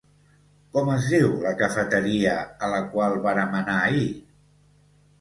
[0.77, 4.07] Com es diu la cafeteria a la qual vàrem anar ahir?